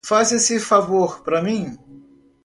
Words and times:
Faz 0.03 0.31
esse 0.31 0.59
favor 0.59 1.21
pra 1.21 1.43
mim 1.43 1.77